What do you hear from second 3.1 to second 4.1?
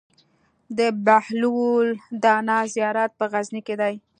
په غزنی کی دی